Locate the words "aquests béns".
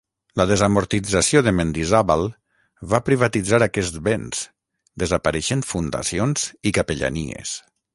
3.69-4.43